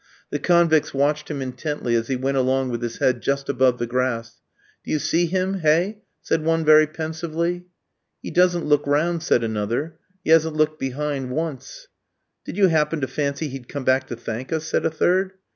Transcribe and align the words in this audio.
The 0.31 0.39
convicts 0.39 0.95
watched 0.95 1.29
him 1.29 1.43
intently 1.43 1.93
as 1.93 2.07
he 2.07 2.15
went 2.15 2.35
along 2.35 2.69
with 2.71 2.81
his 2.81 2.97
head 2.97 3.21
just 3.21 3.47
above 3.49 3.77
the 3.77 3.85
grass. 3.85 4.41
"Do 4.83 4.89
you 4.89 4.97
see 4.97 5.27
him, 5.27 5.59
hey?" 5.59 6.01
said 6.23 6.43
one 6.43 6.65
very 6.65 6.87
pensively. 6.87 7.67
"He 8.19 8.31
doesn't 8.31 8.65
look 8.65 8.87
round," 8.87 9.21
said 9.21 9.43
another; 9.43 9.99
"he 10.23 10.31
hasn't 10.31 10.55
looked 10.57 10.79
behind 10.79 11.29
once." 11.29 11.87
"Did 12.45 12.57
you 12.57 12.69
happen 12.69 12.99
to 13.01 13.07
fancy 13.07 13.47
he'd 13.49 13.69
come 13.69 13.83
back 13.83 14.07
to 14.07 14.15
thank 14.15 14.51
us?" 14.51 14.65
said 14.65 14.87
a 14.87 14.89
third. 14.89 15.33